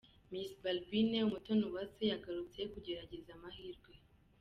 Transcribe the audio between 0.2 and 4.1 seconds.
Miss Barbine Umutoniwase yagarutse kugerageza amahirwe.